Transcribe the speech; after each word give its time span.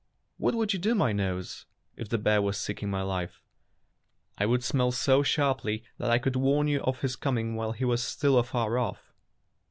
"What 0.37 0.55
would 0.55 0.73
you 0.73 0.79
do, 0.79 0.95
my 0.95 1.11
nose, 1.11 1.67
if 1.95 2.09
the 2.09 2.17
bear 2.17 2.41
was 2.41 2.57
seeking 2.57 2.89
my 2.89 3.03
life?" 3.03 3.39
"I 4.39 4.47
would 4.47 4.63
smell 4.63 4.91
so 4.91 5.21
sharply 5.21 5.83
that 5.99 6.09
I 6.09 6.17
could 6.17 6.35
warn 6.35 6.67
you 6.67 6.79
of 6.81 7.01
his 7.01 7.15
coming 7.15 7.53
while 7.53 7.73
he 7.73 7.85
was 7.85 8.01
still 8.01 8.39
afar 8.39 8.71
ofif." 8.71 8.97